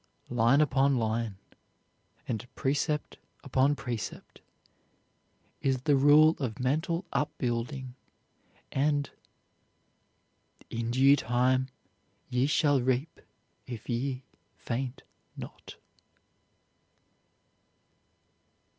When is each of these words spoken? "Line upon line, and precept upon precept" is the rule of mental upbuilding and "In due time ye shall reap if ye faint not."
"Line 0.31 0.61
upon 0.61 0.97
line, 0.97 1.35
and 2.27 2.47
precept 2.55 3.19
upon 3.43 3.75
precept" 3.75 4.41
is 5.61 5.83
the 5.83 5.95
rule 5.95 6.29
of 6.39 6.59
mental 6.59 7.05
upbuilding 7.13 7.93
and 8.71 9.11
"In 10.71 10.89
due 10.89 11.15
time 11.15 11.67
ye 12.31 12.47
shall 12.47 12.81
reap 12.81 13.21
if 13.67 13.87
ye 13.87 14.23
faint 14.57 15.03
not." 15.37 15.75